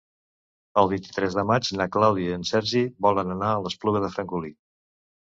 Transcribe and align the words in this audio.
El 0.83 0.87
vint-i-tres 0.93 1.35
de 1.39 1.43
maig 1.49 1.69
na 1.81 1.87
Clàudia 1.95 2.31
i 2.31 2.37
en 2.37 2.45
Sergi 2.53 2.81
volen 3.07 3.35
anar 3.35 3.51
a 3.51 3.61
l'Espluga 3.67 4.03
de 4.07 4.11
Francolí. 4.17 4.53